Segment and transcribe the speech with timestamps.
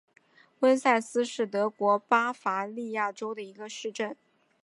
[0.61, 4.17] 翁塞斯是德国巴伐利亚州的一个市镇。